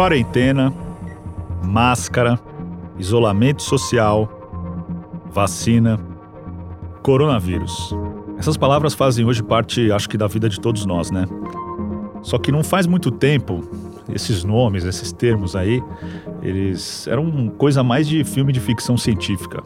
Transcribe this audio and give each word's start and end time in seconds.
quarentena, 0.00 0.72
máscara, 1.62 2.40
isolamento 2.98 3.62
social, 3.62 4.26
vacina, 5.30 6.00
coronavírus. 7.02 7.94
Essas 8.38 8.56
palavras 8.56 8.94
fazem 8.94 9.26
hoje 9.26 9.42
parte, 9.42 9.92
acho 9.92 10.08
que, 10.08 10.16
da 10.16 10.26
vida 10.26 10.48
de 10.48 10.58
todos 10.58 10.86
nós, 10.86 11.10
né? 11.10 11.26
Só 12.22 12.38
que 12.38 12.50
não 12.50 12.64
faz 12.64 12.86
muito 12.86 13.10
tempo, 13.10 13.62
esses 14.10 14.42
nomes, 14.42 14.86
esses 14.86 15.12
termos 15.12 15.54
aí, 15.54 15.82
eles 16.40 17.06
eram 17.06 17.50
coisa 17.50 17.84
mais 17.84 18.08
de 18.08 18.24
filme 18.24 18.54
de 18.54 18.60
ficção 18.60 18.96
científica. 18.96 19.62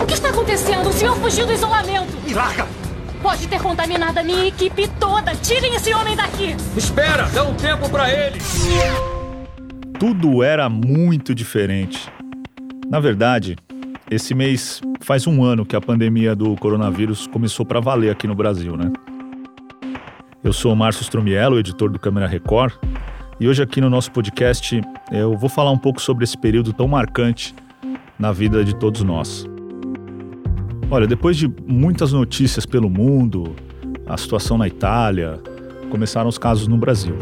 O 0.00 0.06
que 0.06 0.14
está 0.14 0.28
acontecendo? 0.28 0.88
O 0.88 0.92
senhor 0.92 1.16
fugiu 1.16 1.44
do 1.44 1.52
isolamento. 1.52 2.06
Me 2.24 2.32
larga! 2.32 2.79
Pode 3.22 3.46
ter 3.48 3.60
contaminado 3.60 4.18
a 4.18 4.22
minha 4.22 4.46
equipe 4.46 4.88
toda. 4.98 5.34
Tirem 5.36 5.74
esse 5.74 5.92
homem 5.92 6.16
daqui. 6.16 6.56
Espera, 6.76 7.28
dá 7.28 7.44
um 7.44 7.54
tempo 7.54 7.88
para 7.90 8.10
ele. 8.10 8.38
Tudo 9.98 10.42
era 10.42 10.68
muito 10.70 11.34
diferente. 11.34 12.10
Na 12.88 12.98
verdade, 12.98 13.56
esse 14.10 14.34
mês 14.34 14.80
faz 15.00 15.26
um 15.26 15.44
ano 15.44 15.66
que 15.66 15.76
a 15.76 15.80
pandemia 15.80 16.34
do 16.34 16.56
coronavírus 16.56 17.26
começou 17.26 17.66
para 17.66 17.78
valer 17.78 18.10
aqui 18.10 18.26
no 18.26 18.34
Brasil, 18.34 18.76
né? 18.76 18.90
Eu 20.42 20.54
sou 20.54 20.72
o 20.72 20.76
Márcio 20.76 21.02
Strumiello, 21.02 21.58
editor 21.58 21.90
do 21.90 21.98
Câmera 21.98 22.26
Record, 22.26 22.72
e 23.38 23.46
hoje 23.46 23.62
aqui 23.62 23.80
no 23.80 23.90
nosso 23.90 24.10
podcast 24.10 24.80
eu 25.12 25.36
vou 25.36 25.50
falar 25.50 25.70
um 25.70 25.78
pouco 25.78 26.00
sobre 26.00 26.24
esse 26.24 26.36
período 26.36 26.72
tão 26.72 26.88
marcante 26.88 27.54
na 28.18 28.32
vida 28.32 28.64
de 28.64 28.74
todos 28.74 29.02
nós. 29.02 29.46
Olha, 30.92 31.06
depois 31.06 31.36
de 31.36 31.46
muitas 31.68 32.12
notícias 32.12 32.66
pelo 32.66 32.90
mundo, 32.90 33.54
a 34.08 34.16
situação 34.16 34.58
na 34.58 34.66
Itália, 34.66 35.38
começaram 35.88 36.28
os 36.28 36.36
casos 36.36 36.66
no 36.66 36.76
Brasil. 36.76 37.16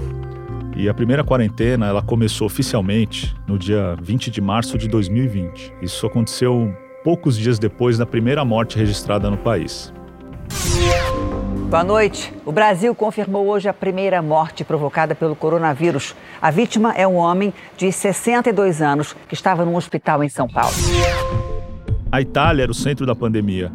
E 0.75 0.89
a 0.89 0.95
primeira 0.95 1.23
quarentena, 1.23 1.87
ela 1.87 2.01
começou 2.01 2.47
oficialmente 2.47 3.37
no 3.47 3.59
dia 3.59 3.95
20 4.01 4.31
de 4.31 4.41
março 4.41 4.79
de 4.79 4.89
2020. 4.89 5.75
Isso 5.83 6.07
aconteceu 6.07 6.75
poucos 7.05 7.37
dias 7.37 7.59
depois 7.59 7.99
da 7.99 8.07
primeira 8.07 8.43
morte 8.43 8.79
registrada 8.79 9.29
no 9.29 9.37
país. 9.37 9.93
Boa 11.69 11.85
noite. 11.85 12.33
O 12.47 12.53
Brasil 12.53 12.95
confirmou 12.95 13.47
hoje 13.49 13.69
a 13.69 13.75
primeira 13.75 14.23
morte 14.23 14.65
provocada 14.65 15.15
pelo 15.15 15.37
coronavírus. 15.37 16.17
A 16.41 16.51
vítima 16.51 16.95
é 16.95 17.07
um 17.07 17.17
homem 17.17 17.53
de 17.77 17.93
62 17.93 18.81
anos 18.81 19.15
que 19.29 19.35
estava 19.35 19.67
num 19.67 19.77
hospital 19.77 20.25
em 20.25 20.31
São 20.31 20.49
Paulo. 20.49 20.73
A 22.11 22.21
Itália 22.23 22.63
era 22.63 22.73
o 22.73 22.75
centro 22.75 23.05
da 23.05 23.15
pandemia. 23.15 23.71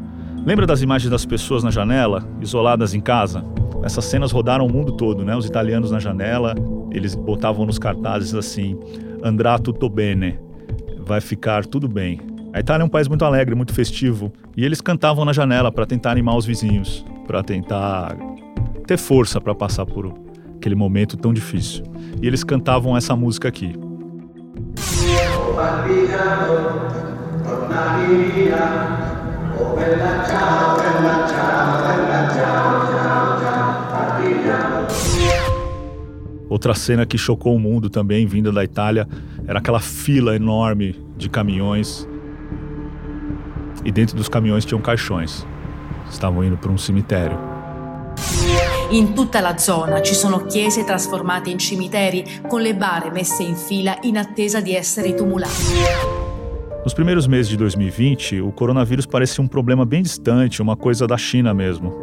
Lembra 0.45 0.66
das 0.66 0.81
imagens 0.81 1.09
das 1.09 1.26
pessoas 1.26 1.64
na 1.64 1.70
janela, 1.70 2.28
isoladas 2.42 2.94
em 2.94 3.00
casa? 3.00 3.45
Essas 3.84 4.06
cenas 4.06 4.31
rodaram 4.31 4.66
o 4.66 4.72
mundo 4.72 4.94
todo, 4.94 5.23
né? 5.23 5.36
Os 5.36 5.45
italianos 5.45 5.92
na 5.92 6.00
janela, 6.00 6.56
eles 6.92 7.14
botavam 7.14 7.66
nos 7.66 7.78
cartazes 7.78 8.34
assim: 8.34 8.78
Andrà 9.23 9.59
tutto 9.59 9.88
bene, 9.88 10.40
vai 11.06 11.22
ficar 11.22 11.66
tudo 11.66 11.88
bem. 11.88 12.20
A 12.52 12.59
Itália 12.59 12.84
é 12.84 12.86
um 12.86 12.90
país 12.90 13.08
muito 13.08 13.23
alegre, 13.23 13.56
muito 13.56 13.73
festivo, 13.73 14.31
e 14.58 14.66
eles 14.66 14.81
cantavam 14.81 15.23
na 15.25 15.34
janela 15.34 15.72
para 15.72 15.86
tentar 15.86 16.12
animar 16.12 16.36
os 16.36 16.45
vizinhos, 16.45 17.06
para 17.28 17.44
tentar 17.44 18.16
ter 18.88 18.97
força 18.97 19.40
para 19.40 19.53
passar 19.53 19.86
por 19.86 20.14
aquele 20.56 20.75
momento 20.75 21.18
tão 21.18 21.34
difícil. 21.34 21.84
E 22.22 22.28
eles 22.28 22.44
cantavam 22.44 22.97
essa 22.97 23.16
música 23.16 23.47
aqui. 23.47 23.73
Outra 36.50 36.76
cena 36.76 37.06
que 37.06 37.18
chocou 37.18 37.56
o 37.56 37.59
mundo 37.59 37.90
também, 37.90 38.28
vinda 38.28 38.52
da 38.52 38.64
Itália, 38.64 39.08
era 39.48 39.59
aquela 39.59 39.80
fila 39.80 40.36
enorme 40.36 40.96
de 41.18 41.28
caminhões 41.28 42.08
e 43.84 43.92
dentro 43.92 44.16
dos 44.16 44.30
caminhões 44.30 44.64
tinham 44.64 44.80
caixões. 44.80 45.46
Estavam 46.09 46.44
indo 46.44 46.56
para 46.56 46.72
um 46.72 46.78
cemitério. 46.78 47.38
In 48.92 49.14
tutta 49.14 49.42
la 49.42 49.58
zona 49.58 50.02
ci 50.02 50.14
sono 50.14 50.46
chiese 50.46 50.84
trasformate 50.84 51.50
in 51.50 51.58
cimiteri 51.58 52.24
con 52.48 52.62
le 52.62 52.76
bare 52.76 53.09
messe 53.09 53.42
in 53.42 53.56
fila 53.56 53.98
in 54.03 54.18
attesa 54.18 54.62
di 54.62 54.76
essere 54.76 55.16
tumulate. 55.16 56.12
Nos 56.84 56.94
primeiros 56.94 57.28
meses 57.28 57.48
de 57.48 57.56
2020, 57.56 58.42
o 58.42 58.52
coronavírus 58.52 59.06
parecia 59.06 59.42
um 59.42 59.48
problema 59.48 59.86
bem 59.86 60.04
distante, 60.04 60.62
uma 60.62 60.76
coisa 60.76 61.08
da 61.08 61.18
China 61.18 61.54
mesmo. 61.54 61.94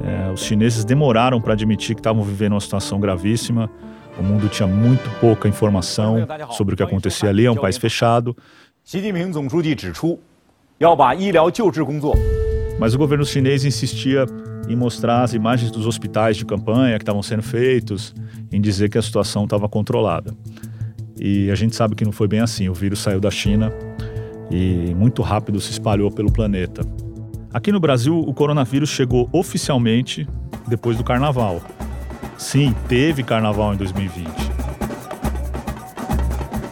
É, 0.00 0.32
os 0.32 0.44
chineses 0.44 0.84
demoraram 0.84 1.40
para 1.40 1.54
admitir 1.54 1.96
que 1.96 2.00
estavam 2.00 2.22
vivendo 2.22 2.52
uma 2.52 2.60
situação 2.60 3.00
gravíssima. 3.00 3.68
O 4.16 4.22
mundo 4.22 4.48
tinha 4.48 4.68
muito 4.68 5.10
pouca 5.18 5.48
informação 5.48 6.24
sobre 6.52 6.74
o 6.74 6.76
que 6.76 6.84
acontecia 6.84 7.30
ali, 7.30 7.46
é 7.46 7.50
um 7.50 7.56
país 7.56 7.76
fechado. 7.76 8.36
Mas 12.78 12.94
o 12.94 12.98
governo 12.98 13.24
chinês 13.24 13.64
insistia 13.64 14.24
em 14.68 14.76
mostrar 14.76 15.24
as 15.24 15.34
imagens 15.34 15.72
dos 15.72 15.84
hospitais 15.84 16.36
de 16.36 16.44
campanha 16.44 16.96
que 16.96 17.02
estavam 17.02 17.24
sendo 17.24 17.42
feitos, 17.42 18.14
em 18.52 18.60
dizer 18.60 18.88
que 18.88 18.98
a 18.98 19.02
situação 19.02 19.44
estava 19.44 19.68
controlada. 19.68 20.32
E 21.18 21.50
a 21.50 21.56
gente 21.56 21.74
sabe 21.74 21.96
que 21.96 22.04
não 22.04 22.12
foi 22.12 22.28
bem 22.28 22.38
assim. 22.38 22.68
O 22.68 22.74
vírus 22.74 23.00
saiu 23.00 23.18
da 23.18 23.30
China 23.30 23.72
e 24.50 24.94
muito 24.94 25.22
rápido 25.22 25.60
se 25.60 25.70
espalhou 25.70 26.10
pelo 26.10 26.32
planeta. 26.32 26.82
Aqui 27.52 27.72
no 27.72 27.80
Brasil, 27.80 28.18
o 28.18 28.34
coronavírus 28.34 28.90
chegou 28.90 29.28
oficialmente 29.32 30.28
depois 30.68 30.96
do 30.96 31.04
carnaval. 31.04 31.62
Sim, 32.36 32.74
teve 32.88 33.22
carnaval 33.22 33.74
em 33.74 33.76
2020. 33.76 34.28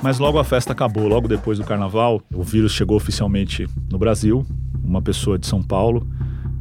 Mas 0.02 0.18
logo 0.18 0.38
a 0.38 0.44
festa 0.44 0.72
acabou, 0.72 1.08
logo 1.08 1.26
depois 1.26 1.58
do 1.58 1.64
carnaval, 1.64 2.20
o 2.34 2.42
vírus 2.42 2.72
chegou 2.72 2.96
oficialmente 2.96 3.66
no 3.90 3.96
Brasil. 3.96 4.44
Uma 4.84 5.00
pessoa 5.00 5.38
de 5.38 5.46
São 5.46 5.62
Paulo 5.62 6.06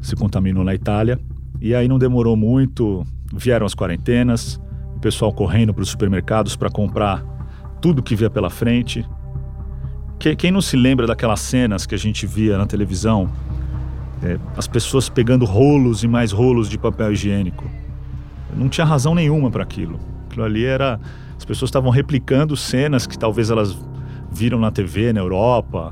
se 0.01 0.15
contaminou 0.15 0.63
na 0.63 0.73
Itália. 0.73 1.19
E 1.59 1.75
aí 1.75 1.87
não 1.87 1.99
demorou 1.99 2.37
muito, 2.37 3.05
vieram 3.33 3.65
as 3.65 3.75
quarentenas, 3.75 4.61
o 4.95 4.99
pessoal 4.99 5.33
correndo 5.33 5.73
para 5.73 5.83
os 5.83 5.89
supermercados 5.89 6.55
para 6.55 6.69
comprar 6.69 7.21
tudo 7.81 8.01
que 8.01 8.15
via 8.15 8.29
pela 8.29 8.49
frente. 8.49 9.05
Quem 10.37 10.51
não 10.53 10.61
se 10.61 10.77
lembra 10.77 11.05
daquelas 11.05 11.41
cenas 11.41 11.85
que 11.85 11.93
a 11.93 11.97
gente 11.97 12.25
via 12.25 12.57
na 12.57 12.65
televisão? 12.65 13.29
É, 14.23 14.39
as 14.55 14.67
pessoas 14.67 15.09
pegando 15.09 15.43
rolos 15.43 16.01
e 16.01 16.07
mais 16.07 16.31
rolos 16.31 16.69
de 16.69 16.77
papel 16.77 17.11
higiênico. 17.11 17.69
Não 18.55 18.69
tinha 18.69 18.85
razão 18.85 19.13
nenhuma 19.13 19.51
para 19.51 19.63
aquilo. 19.63 19.99
Aquilo 20.25 20.45
ali 20.45 20.63
era 20.63 20.97
as 21.37 21.43
pessoas 21.43 21.67
estavam 21.67 21.91
replicando 21.91 22.55
cenas 22.55 23.05
que 23.05 23.19
talvez 23.19 23.49
elas 23.49 23.77
viram 24.31 24.59
na 24.59 24.71
TV 24.71 25.11
na 25.11 25.19
Europa. 25.19 25.91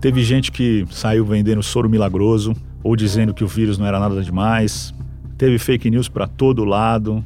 Teve 0.00 0.24
gente 0.24 0.50
que 0.50 0.86
saiu 0.90 1.26
vendendo 1.26 1.62
soro 1.62 1.88
milagroso 1.88 2.54
ou 2.82 2.96
dizendo 2.96 3.34
que 3.34 3.44
o 3.44 3.46
vírus 3.46 3.76
não 3.76 3.84
era 3.84 4.00
nada 4.00 4.22
demais. 4.22 4.94
Teve 5.36 5.58
fake 5.58 5.90
news 5.90 6.08
para 6.08 6.26
todo 6.26 6.64
lado. 6.64 7.22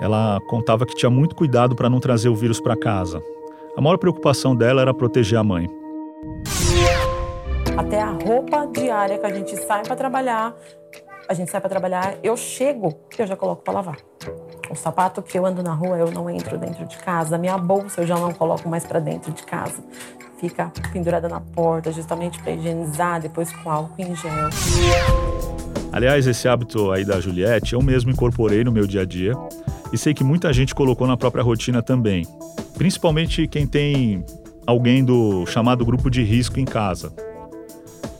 ela 0.00 0.40
contava 0.48 0.86
que 0.86 0.94
tinha 0.94 1.10
muito 1.10 1.34
cuidado 1.34 1.76
para 1.76 1.90
não 1.90 2.00
trazer 2.00 2.30
o 2.30 2.34
vírus 2.34 2.58
para 2.58 2.74
casa. 2.74 3.22
A 3.76 3.82
maior 3.82 3.98
preocupação 3.98 4.56
dela 4.56 4.80
era 4.80 4.94
proteger 4.94 5.38
a 5.38 5.44
mãe. 5.44 5.68
Até 7.76 8.00
a 8.00 8.10
roupa 8.10 8.66
diária 8.72 9.18
que 9.18 9.26
a 9.26 9.34
gente 9.34 9.54
sai 9.58 9.82
para 9.82 9.96
trabalhar, 9.96 10.56
a 11.28 11.34
gente 11.34 11.50
sai 11.50 11.60
para 11.60 11.68
trabalhar, 11.68 12.14
eu 12.22 12.34
chego, 12.34 12.98
eu 13.18 13.26
já 13.26 13.36
coloco 13.36 13.62
para 13.62 13.74
lavar. 13.74 13.98
O 14.70 14.74
sapato 14.74 15.20
que 15.20 15.38
eu 15.38 15.44
ando 15.44 15.62
na 15.62 15.74
rua, 15.74 15.98
eu 15.98 16.10
não 16.10 16.30
entro 16.30 16.56
dentro 16.56 16.86
de 16.86 16.96
casa. 16.96 17.36
Minha 17.36 17.58
bolsa 17.58 18.00
eu 18.00 18.06
já 18.06 18.16
não 18.16 18.32
coloco 18.32 18.66
mais 18.70 18.86
para 18.86 19.00
dentro 19.00 19.32
de 19.32 19.42
casa. 19.42 19.84
Fica 20.48 20.70
pendurada 20.92 21.26
na 21.26 21.40
porta, 21.40 21.90
justamente 21.90 22.38
para 22.38 22.52
higienizar, 22.52 23.18
depois 23.18 23.50
com 23.50 23.70
álcool 23.70 24.02
em 24.02 24.14
gel. 24.14 24.50
Aliás, 25.90 26.26
esse 26.26 26.46
hábito 26.46 26.92
aí 26.92 27.02
da 27.02 27.18
Juliette 27.18 27.72
eu 27.72 27.80
mesmo 27.80 28.10
incorporei 28.10 28.62
no 28.62 28.70
meu 28.70 28.86
dia 28.86 29.00
a 29.00 29.04
dia 29.06 29.32
e 29.90 29.96
sei 29.96 30.12
que 30.12 30.22
muita 30.22 30.52
gente 30.52 30.74
colocou 30.74 31.06
na 31.06 31.16
própria 31.16 31.42
rotina 31.42 31.80
também, 31.80 32.26
principalmente 32.76 33.46
quem 33.46 33.66
tem 33.66 34.22
alguém 34.66 35.02
do 35.02 35.46
chamado 35.46 35.82
grupo 35.82 36.10
de 36.10 36.22
risco 36.22 36.60
em 36.60 36.66
casa. 36.66 37.10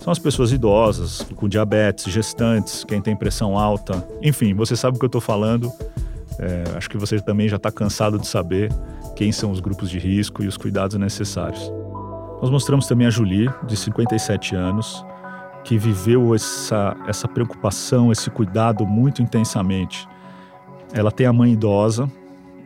São 0.01 0.11
as 0.11 0.19
pessoas 0.19 0.51
idosas, 0.51 1.27
com 1.37 1.47
diabetes, 1.47 2.11
gestantes, 2.11 2.85
quem 2.85 3.03
tem 3.03 3.15
pressão 3.15 3.59
alta, 3.59 4.03
enfim, 4.23 4.55
você 4.55 4.75
sabe 4.75 4.97
o 4.97 4.99
que 4.99 5.05
eu 5.05 5.09
estou 5.09 5.21
falando. 5.21 5.71
É, 6.39 6.77
acho 6.77 6.89
que 6.89 6.97
você 6.97 7.21
também 7.21 7.51
já 7.51 7.57
está 7.57 7.71
cansado 7.71 8.19
de 8.19 8.27
saber 8.27 8.73
quem 9.15 9.31
são 9.31 9.51
os 9.51 9.61
grupos 9.61 9.91
de 9.91 9.99
risco 9.99 10.43
e 10.43 10.47
os 10.47 10.57
cuidados 10.57 10.97
necessários. 10.97 11.71
Nós 12.45 12.51
mostramos 12.51 12.87
também 12.87 13.07
a 13.07 13.11
Julie, 13.11 13.49
de 13.63 13.75
57 13.75 14.55
anos, 14.55 15.03
que 15.65 15.79
viveu 15.79 16.35
essa, 16.35 16.95
essa 17.09 17.27
preocupação, 17.27 18.13
esse 18.13 18.29
cuidado 18.29 18.87
muito 18.87 19.23
intensamente. 19.23 20.07
Ela 20.93 21.11
tem 21.11 21.27
a 21.27 21.33
mãe 21.33 21.55
idosa 21.55 22.07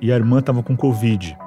e 0.01 0.11
a 0.11 0.17
irmã 0.17 0.41
estava 0.41 0.65
com 0.65 0.77
Covid. 0.77 1.39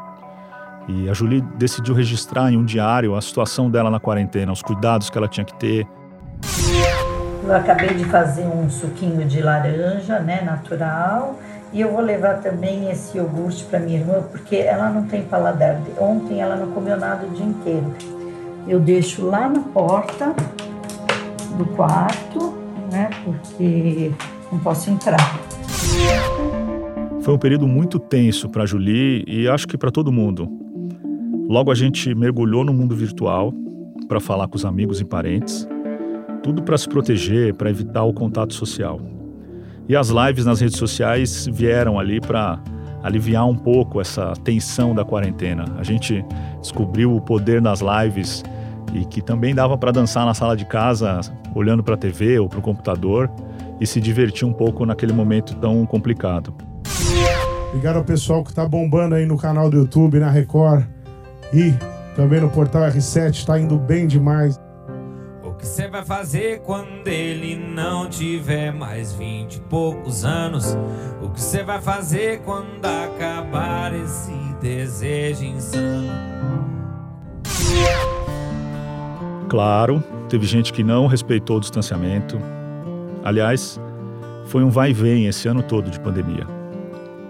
E 0.88 1.10
a 1.10 1.14
Julie 1.14 1.42
decidiu 1.58 1.94
registrar 1.94 2.50
em 2.50 2.56
um 2.56 2.64
diário 2.64 3.18
a 3.18 3.22
situação 3.22 3.70
dela 3.70 3.92
na 3.92 4.00
quarentena, 4.00 4.50
os 4.54 4.62
cuidados 4.62 5.10
que 5.10 5.18
ela 5.18 5.28
tinha 5.28 5.44
que 5.44 5.54
ter. 5.56 5.86
Eu 7.44 7.54
acabei 7.54 7.96
de 7.96 8.06
fazer 8.06 8.46
um 8.46 8.70
suquinho 8.70 9.28
de 9.28 9.42
laranja, 9.42 10.22
né, 10.22 10.42
natural, 10.42 11.38
e 11.74 11.82
eu 11.82 11.92
vou 11.92 12.00
levar 12.00 12.36
também 12.36 12.90
esse 12.90 13.18
iogurte 13.18 13.66
para 13.66 13.78
minha 13.80 14.00
irmã, 14.00 14.24
porque 14.32 14.56
ela 14.56 14.90
não 14.90 15.06
tem 15.06 15.22
paladar. 15.22 15.82
Ontem 16.00 16.40
ela 16.40 16.56
não 16.56 16.72
comeu 16.72 16.96
nada 16.98 17.28
o 17.28 17.32
dia 17.32 17.46
inteiro. 17.46 18.21
Eu 18.68 18.80
deixo 18.80 19.26
lá 19.26 19.50
na 19.50 19.60
porta 19.60 20.36
do 21.58 21.66
quarto, 21.76 22.54
né? 22.92 23.10
Porque 23.24 24.12
não 24.52 24.60
posso 24.60 24.90
entrar. 24.90 25.40
Foi 27.22 27.34
um 27.34 27.38
período 27.38 27.68
muito 27.68 28.00
tenso 28.00 28.50
para 28.50 28.66
Julie 28.66 29.24
e 29.28 29.48
acho 29.48 29.68
que 29.68 29.78
para 29.78 29.92
todo 29.92 30.12
mundo. 30.12 30.50
Logo 31.48 31.72
a 31.72 31.76
gente 31.76 32.16
mergulhou 32.16 32.64
no 32.64 32.74
mundo 32.74 32.96
virtual 32.96 33.54
para 34.08 34.20
falar 34.20 34.48
com 34.48 34.56
os 34.56 34.66
amigos 34.66 35.00
e 35.02 35.06
parentes, 35.06 35.68
tudo 36.42 36.64
para 36.64 36.78
se 36.78 36.88
proteger, 36.88 37.54
para 37.54 37.70
evitar 37.70 38.04
o 38.04 38.14
contato 38.14 38.54
social. 38.54 39.00
E 39.88 39.96
as 39.96 40.10
lives 40.10 40.46
nas 40.46 40.62
redes 40.62 40.78
sociais 40.78 41.48
vieram 41.52 42.00
ali 42.00 42.20
para 42.20 42.62
aliviar 43.04 43.48
um 43.48 43.56
pouco 43.56 44.00
essa 44.00 44.34
tensão 44.44 44.94
da 44.94 45.04
quarentena. 45.04 45.66
A 45.78 45.84
gente 45.84 46.26
descobriu 46.62 47.16
o 47.16 47.22
poder 47.22 47.62
das 47.62 47.82
lives 47.82 48.44
e 48.94 49.06
que 49.06 49.22
também 49.22 49.56
dava 49.56 49.78
para 49.78 49.92
dançar 49.92 50.26
na 50.26 50.34
sala 50.34 50.56
de 50.56 50.66
casa, 50.66 51.22
olhando 51.56 51.84
para 51.84 51.96
a 51.96 51.98
TV 51.98 52.40
ou 52.40 52.50
para 52.50 52.60
o 52.60 52.62
computador 52.62 53.30
e 53.80 53.88
se 53.88 54.00
divertir 54.00 54.48
um 54.48 54.54
pouco 54.54 54.86
naquele 54.86 55.14
momento 55.14 55.56
tão 55.56 55.86
complicado. 55.86 56.54
Obrigado 57.70 57.98
ao 57.98 58.04
pessoal 58.04 58.44
que 58.44 58.50
está 58.50 58.68
bombando 58.68 59.16
aí 59.16 59.26
no 59.26 59.38
canal 59.38 59.70
do 59.70 59.78
YouTube, 59.78 60.20
na 60.20 60.30
Record 60.30 60.84
e 61.54 61.74
também 62.16 62.42
no 62.42 62.50
portal 62.50 62.84
R7, 62.84 63.32
está 63.32 63.60
indo 63.60 63.78
bem 63.78 64.06
demais. 64.06 64.60
Que 65.62 65.68
você 65.68 65.88
vai 65.88 66.04
fazer 66.04 66.62
quando 66.62 67.08
ele 67.08 67.56
não 67.56 68.10
tiver 68.10 68.74
mais 68.74 69.14
vinte 69.14 69.58
e 69.58 69.60
poucos 69.62 70.26
anos? 70.26 70.76
O 71.22 71.30
que 71.30 71.40
você 71.40 71.64
vai 71.64 71.80
fazer 71.80 72.42
quando 72.42 72.84
acabar 72.84 73.94
esse 73.94 74.34
desejo 74.60 75.46
insano? 75.46 76.10
Claro, 79.48 80.04
teve 80.28 80.48
gente 80.48 80.74
que 80.74 80.84
não 80.84 81.06
respeitou 81.06 81.58
o 81.58 81.60
distanciamento. 81.60 82.40
Aliás, 83.24 83.80
foi 84.46 84.64
um 84.64 84.70
vai 84.72 84.90
e 84.90 84.94
vem 84.94 85.28
esse 85.28 85.48
ano 85.48 85.62
todo 85.62 85.92
de 85.92 86.00
pandemia. 86.00 86.48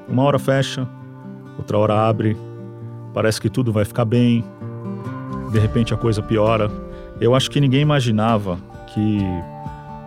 Uma 0.08 0.24
hora 0.24 0.40
fecha, 0.40 0.88
outra 1.58 1.78
hora 1.78 2.08
abre, 2.08 2.38
parece 3.14 3.42
que 3.42 3.50
tudo 3.50 3.74
vai 3.74 3.84
ficar 3.84 4.06
bem, 4.06 4.46
de 5.52 5.60
repente 5.60 5.94
a 5.94 5.98
coisa 5.98 6.22
piora. 6.22 6.72
Eu 7.22 7.36
acho 7.36 7.52
que 7.52 7.62
ninguém 7.62 7.82
imaginava 7.82 8.58
que 8.88 9.20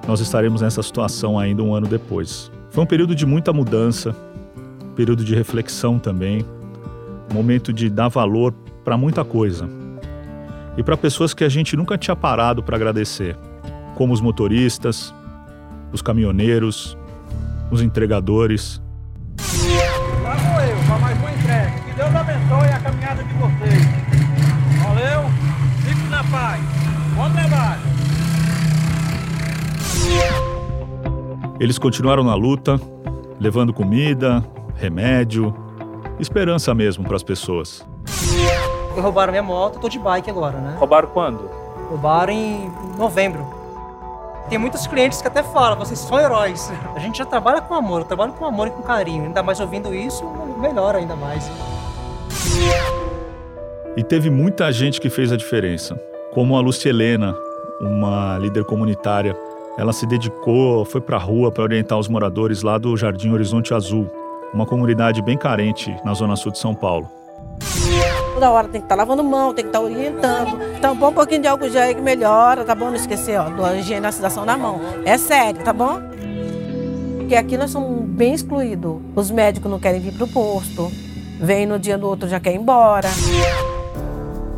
nós 0.07 0.19
estaremos 0.19 0.63
nessa 0.63 0.83
situação 0.83 1.39
ainda 1.39 1.63
um 1.63 1.73
ano 1.73 1.87
depois. 1.87 2.51
Foi 2.71 2.83
um 2.83 2.87
período 2.87 3.15
de 3.15 3.25
muita 3.25 3.53
mudança, 3.53 4.17
período 4.97 5.25
de 5.25 5.33
reflexão 5.33 5.97
também, 5.97 6.45
momento 7.33 7.73
de 7.73 7.89
dar 7.89 8.09
valor 8.09 8.53
para 8.85 8.97
muita 8.97 9.25
coisa 9.25 9.71
e 10.77 10.83
para 10.83 10.97
pessoas 10.97 11.33
que 11.33 11.45
a 11.45 11.49
gente 11.49 11.77
nunca 11.77 11.97
tinha 11.97 12.17
parado 12.17 12.65
para 12.65 12.75
agradecer, 12.75 13.37
como 13.95 14.13
os 14.13 14.21
motoristas, 14.21 15.15
os 15.93 16.03
caminhoneiros, 16.03 16.99
os 17.71 17.81
entregadores. 17.81 18.83
Eles 31.65 31.79
continuaram 31.79 32.23
na 32.23 32.35
luta, 32.35 32.79
levando 33.41 33.73
comida, 33.73 34.45
remédio, 34.77 35.55
esperança 36.21 36.75
mesmo 36.75 37.05
para 37.05 37.17
as 37.17 37.23
pessoas 37.23 37.83
roubaram 39.01 39.33
minha 39.33 39.43
moto, 39.43 39.79
tô 39.79 39.89
de 39.89 39.99
bike 39.99 40.31
agora, 40.31 40.59
né? 40.59 40.77
Roubaram 40.79 41.09
quando? 41.09 41.51
Roubaram 41.89 42.33
em 42.33 42.71
novembro. 42.99 43.47
Tem 44.49 44.59
muitos 44.59 44.87
clientes 44.87 45.23
que 45.23 45.29
até 45.29 45.43
falam, 45.43 45.79
vocês 45.79 45.99
são 45.99 46.21
heróis. 46.21 46.71
A 46.95 46.99
gente 46.99 47.19
já 47.19 47.25
trabalha 47.25 47.61
com 47.61 47.75
amor, 47.75 48.03
eu 48.03 48.05
trabalho 48.05 48.33
com 48.35 48.45
amor 48.45 48.69
e 48.69 48.71
com 48.71 48.83
carinho. 48.83 49.25
Ainda 49.25 49.43
mais 49.43 49.59
ouvindo 49.59 49.95
isso, 49.95 50.25
melhora 50.59 50.99
ainda 50.99 51.17
mais. 51.17 51.51
E 53.97 54.03
teve 54.03 54.29
muita 54.29 54.71
gente 54.71 55.01
que 55.01 55.09
fez 55.09 55.33
a 55.33 55.37
diferença, 55.37 55.99
como 56.33 56.57
a 56.57 56.61
Lúcia 56.61 56.91
Helena, 56.91 57.35
uma 57.81 58.39
líder 58.39 58.65
comunitária. 58.65 59.37
Ela 59.77 59.93
se 59.93 60.07
dedicou, 60.07 60.85
foi 60.85 61.01
para 61.01 61.17
a 61.17 61.21
rua 61.21 61.51
para 61.51 61.65
orientar 61.65 61.99
os 61.99 62.09
moradores 62.09 62.63
lá 62.63 62.79
do 62.79 62.97
Jardim 62.97 63.33
Horizonte 63.33 63.75
Azul, 63.75 64.09
uma 64.53 64.65
comunidade 64.65 65.21
bem 65.21 65.37
carente 65.37 65.95
na 66.05 66.15
zona 66.15 66.37
sul 66.37 66.53
de 66.53 66.59
São 66.59 66.75
Paulo. 66.75 67.11
Toda 68.35 68.51
hora 68.51 68.69
tem 68.69 68.81
que 68.81 68.87
estar 68.87 68.97
tá 68.97 69.03
lavando 69.03 69.25
mão, 69.25 69.53
tem 69.53 69.65
que 69.65 69.69
estar 69.71 69.81
tá 69.81 69.85
orientando. 69.85 70.61
Então, 70.77 70.97
põe 70.97 71.09
um 71.09 71.13
pouquinho 71.13 71.43
de 71.43 71.49
álcool 71.49 71.69
gel 71.71 71.83
aí 71.83 71.95
que 71.95 72.01
melhora, 72.01 72.65
tá 72.65 72.75
bom? 72.75 72.87
Não 72.87 72.95
esquecer, 72.95 73.39
ó, 73.39 73.49
da 73.49 73.77
higienização 73.77 74.47
da 74.47 74.57
mão. 74.57 74.81
É 75.05 75.19
sério, 75.19 75.61
tá 75.65 75.73
bom? 75.73 76.01
Porque 77.19 77.35
aqui 77.35 77.57
nós 77.57 77.71
somos 77.71 78.09
bem 78.11 78.33
excluídos. 78.33 79.01
Os 79.17 79.31
médicos 79.31 79.71
não 79.71 79.81
querem 79.81 80.01
vir 80.01 80.13
pro 80.13 80.29
posto. 80.29 80.91
Vem 81.41 81.67
no 81.67 81.79
dia 81.79 81.99
do 81.99 82.07
outro, 82.09 82.29
já 82.29 82.39
quer 82.39 82.53
ir 82.53 82.57
embora. 82.57 83.09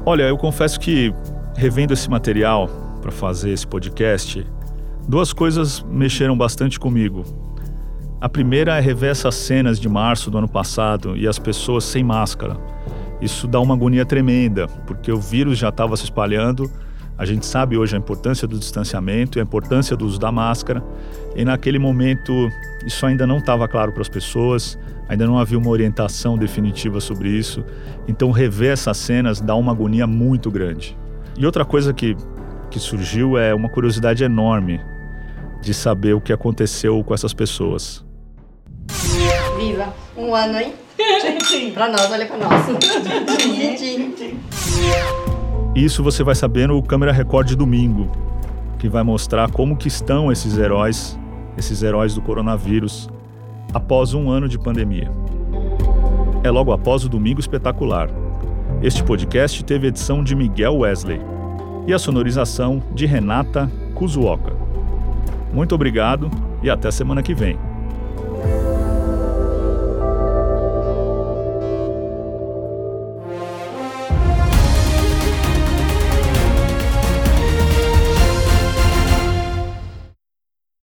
Olha, 0.05 0.25
eu 0.25 0.37
confesso 0.37 0.79
que, 0.79 1.15
revendo 1.57 1.95
esse 1.95 2.09
material 2.11 2.69
para 3.01 3.11
fazer 3.11 3.51
esse 3.51 3.67
podcast, 3.67 4.47
duas 5.09 5.33
coisas 5.33 5.85
mexeram 5.91 6.37
bastante 6.37 6.79
comigo. 6.79 7.25
A 8.21 8.29
primeira 8.29 8.77
é 8.77 8.81
rever 8.81 9.11
essas 9.11 9.35
cenas 9.35 9.79
de 9.79 9.89
março 9.89 10.31
do 10.31 10.39
ano 10.39 10.49
passado 10.49 11.17
e 11.17 11.29
as 11.29 11.39
pessoas 11.39 11.85
sem 11.85 12.03
máscara 12.03 12.57
isso 13.21 13.47
dá 13.47 13.61
uma 13.61 13.75
agonia 13.75 14.05
tremenda, 14.05 14.67
porque 14.87 15.11
o 15.11 15.19
vírus 15.19 15.59
já 15.59 15.71
estava 15.71 15.97
se 15.97 16.05
espalhando. 16.05 16.71
A 17.17 17.25
gente 17.25 17.47
sabe 17.47 17.79
hoje 17.79 17.97
a 17.97 17.99
importância 17.99 18.47
do 18.47 18.59
distanciamento 18.59 19.39
e 19.39 19.41
a 19.41 19.43
importância 19.43 19.97
do 19.97 20.05
uso 20.05 20.21
da 20.21 20.31
máscara. 20.31 20.85
E 21.35 21.45
naquele 21.45 21.79
momento, 21.79 22.51
isso 22.85 23.07
ainda 23.07 23.27
não 23.27 23.39
estava 23.39 23.67
claro 23.67 23.93
para 23.93 24.03
as 24.03 24.09
pessoas, 24.09 24.79
ainda 25.09 25.27
não 25.27 25.39
havia 25.39 25.59
uma 25.59 25.71
orientação 25.71 26.37
definitiva 26.37 27.01
sobre 27.01 27.31
isso. 27.31 27.65
Então, 28.07 28.31
rever 28.31 28.73
essas 28.73 28.99
cenas 28.99 29.41
dá 29.41 29.55
uma 29.55 29.73
agonia 29.73 30.07
muito 30.07 30.51
grande. 30.51 30.97
E 31.39 31.47
outra 31.47 31.65
coisa 31.65 31.95
que, 31.95 32.15
que 32.71 32.79
surgiu 32.79 33.39
é 33.39 33.55
uma 33.55 33.71
curiosidade 33.71 34.23
enorme 34.23 34.79
de 35.61 35.75
saber 35.75 36.15
o 36.15 36.21
que 36.21 36.33
aconteceu 36.33 37.03
com 37.05 37.15
essas 37.15 37.33
pessoas. 37.35 38.05
Viva! 39.59 39.93
Um 40.17 40.35
ano, 40.35 40.59
hein? 40.59 40.73
pra 41.75 41.89
nós, 41.89 42.11
olha 42.11 42.27
pra 42.27 42.37
nós. 42.39 42.67
Isso 45.75 46.03
você 46.03 46.23
vai 46.23 46.35
saber 46.35 46.69
no 46.69 46.83
Câmera 46.83 47.13
Record 47.13 47.49
de 47.49 47.57
domingo, 47.57 48.11
que 48.79 48.89
vai 48.89 49.03
mostrar 49.03 49.51
como 49.51 49.77
que 49.77 49.89
estão 49.89 50.33
esses 50.33 50.57
heróis, 50.57 51.19
esses 51.57 51.83
heróis 51.83 52.15
do 52.15 52.23
coronavírus, 52.23 53.09
após 53.75 54.15
um 54.15 54.31
ano 54.31 54.49
de 54.49 54.59
pandemia. 54.59 55.11
É 56.43 56.51
logo 56.51 56.73
após 56.73 57.05
o 57.05 57.09
Domingo 57.09 57.41
Espetacular, 57.41 58.09
Este 58.83 59.03
podcast 59.03 59.65
teve 59.65 59.87
edição 59.87 60.23
de 60.23 60.35
Miguel 60.35 60.79
Wesley 60.79 61.21
e 61.87 61.95
a 61.95 61.99
sonorização 61.99 62.83
de 62.95 63.07
Renata 63.07 63.71
Kuzuoka. 63.95 64.56
Muito 65.57 65.75
obrigado 65.75 66.31
e 66.63 66.69
até 66.69 66.91
semana 66.91 67.23
que 67.23 67.33
vem. 67.33 67.59